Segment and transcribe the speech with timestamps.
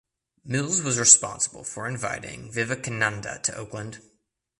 [0.43, 4.01] Mills was responsible for inviting Vivekananda to Oakland.